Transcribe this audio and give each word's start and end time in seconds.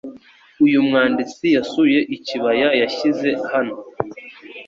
Uyu 0.65 0.79
mwanditsi 0.87 1.45
yasuye 1.55 1.99
Ikibaya 2.15 2.67
yashyize 2.81 3.29
hano 3.51 3.75